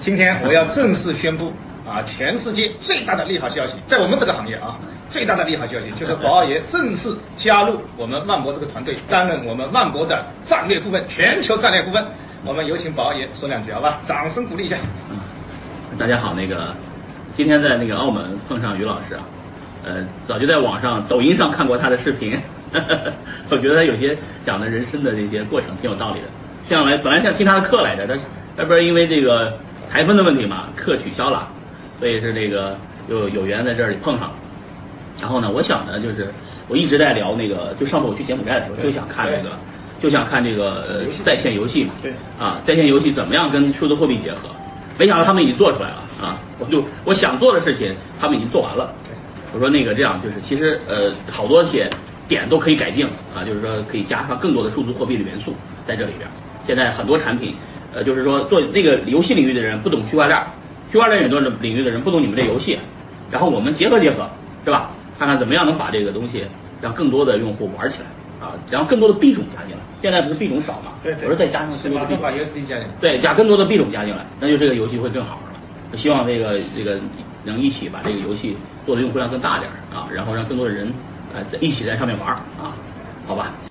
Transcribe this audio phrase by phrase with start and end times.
[0.00, 1.52] 今天我要正式宣布
[1.86, 4.78] 啊，全世界最大的利好消息，在我们这个行业啊，
[5.08, 12.04] 最大的利好消息就是宝二爷正式加入我们万博这个团队，担任我们万博的战略顾问，全球战略顾问。
[12.44, 13.98] 我们有请宝二爷说两句，好吧？
[14.02, 14.76] 掌声鼓励一下。
[15.10, 15.18] 嗯，
[15.98, 16.74] 大家好，那个
[17.36, 19.22] 今天在那个澳门碰上于老师啊，
[19.84, 22.38] 呃，早就在网上抖音上看过他的视频，
[23.50, 26.26] 我觉得有些讲的人生的这些过程挺有道理的。
[26.68, 28.22] 这样来本来想听他的课来着，但是
[28.56, 29.58] 那不是因为这个
[29.90, 31.48] 台风的问题嘛，课取消了，
[31.98, 34.34] 所以是这个又有缘在这里碰上了。
[35.20, 36.32] 然后呢，我想呢，就是
[36.68, 39.56] 我一直在聊那个，就上次我去柬埔寨的时候就想看那个。
[40.00, 44.48] 就想看这个呃在线游戏嘛，对，啊在线游戏怎么样跟数字货币结合？
[44.96, 46.38] 没想到他们已经做出来了啊！
[46.60, 48.94] 我就我想做的事情，他们已经做完了。
[49.52, 51.90] 我说那个这样就是其实呃好多些
[52.28, 55.52] 点都可以改进啊，就是说可以加上更多的数字货币的元素
[55.84, 56.30] 在这里边。
[56.64, 57.56] 现在很多产品
[57.94, 60.40] 呃就是说做这个游戏领域的人不懂区块链，
[60.92, 62.78] 区块链很多领域的人不懂你们这游戏，
[63.30, 64.28] 然后我们结合结合
[64.64, 64.90] 是吧？
[65.18, 66.44] 看看怎么样能把这个东西
[66.80, 68.06] 让更多的用户玩起来。
[68.40, 70.92] 啊，然后更多的币种加进来，现在不是币种少嘛？
[71.02, 75.96] 对，我说再加上把 USD 加进来，对，加更多的币种加进来，那就这个游戏会更好了。
[75.96, 77.00] 希望这个这个
[77.42, 80.92] 能一起把这个游戏做的用户量更大点啊，然后让更多的人
[81.34, 82.78] 呃一起在上面玩啊，
[83.26, 83.54] 好吧。